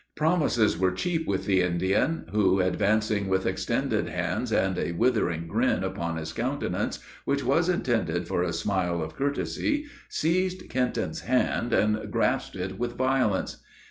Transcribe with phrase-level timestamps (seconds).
[0.15, 5.83] Promises were cheap with the Indian, who, advancing, with extended hands and a withering grin
[5.83, 12.09] upon his countenance, which was intended for a smile of courtesy, seized Kenton's hand and
[12.11, 13.57] grasped it with violence.